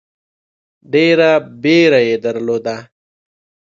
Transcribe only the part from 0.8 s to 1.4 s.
ډېره